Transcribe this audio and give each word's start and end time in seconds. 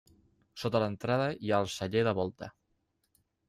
Sota 0.61 0.81
l'entrada 0.83 1.29
hi 1.43 1.53
ha 1.55 1.61
el 1.67 1.71
celler 1.77 2.05
de 2.11 2.17
volta. 2.23 2.53